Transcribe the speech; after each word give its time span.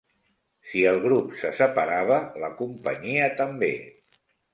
Si 0.69 0.79
el 0.91 0.95
grup 1.01 1.35
se 1.41 1.51
separava, 1.59 2.17
la 2.45 2.49
companyia 2.63 3.29
també. 3.43 3.71